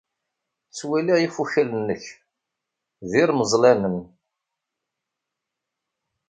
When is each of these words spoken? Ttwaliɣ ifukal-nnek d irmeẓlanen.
Ttwaliɣ 0.69 1.17
ifukal-nnek 1.21 2.03
d 3.09 3.11
irmeẓlanen. 3.21 3.97